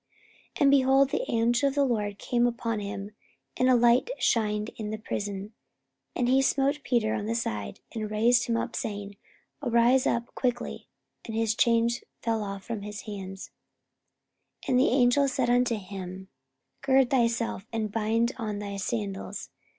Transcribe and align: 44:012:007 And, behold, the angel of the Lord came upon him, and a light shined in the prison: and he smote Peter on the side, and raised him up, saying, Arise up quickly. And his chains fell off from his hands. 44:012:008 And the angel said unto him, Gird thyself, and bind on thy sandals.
44:012:007 0.55 0.61
And, 0.61 0.71
behold, 0.71 1.09
the 1.11 1.31
angel 1.31 1.69
of 1.69 1.75
the 1.75 1.85
Lord 1.85 2.17
came 2.17 2.47
upon 2.47 2.79
him, 2.79 3.11
and 3.55 3.69
a 3.69 3.75
light 3.75 4.09
shined 4.17 4.71
in 4.77 4.89
the 4.89 4.97
prison: 4.97 5.53
and 6.15 6.27
he 6.27 6.41
smote 6.41 6.81
Peter 6.83 7.13
on 7.13 7.27
the 7.27 7.35
side, 7.35 7.81
and 7.93 8.09
raised 8.09 8.45
him 8.47 8.57
up, 8.57 8.75
saying, 8.75 9.15
Arise 9.61 10.07
up 10.07 10.33
quickly. 10.33 10.87
And 11.27 11.35
his 11.35 11.53
chains 11.53 12.03
fell 12.23 12.41
off 12.43 12.63
from 12.63 12.81
his 12.81 13.01
hands. 13.01 13.51
44:012:008 14.65 14.69
And 14.69 14.79
the 14.79 14.89
angel 14.89 15.27
said 15.27 15.51
unto 15.51 15.75
him, 15.75 16.29
Gird 16.81 17.11
thyself, 17.11 17.67
and 17.71 17.91
bind 17.91 18.31
on 18.37 18.57
thy 18.57 18.77
sandals. 18.77 19.51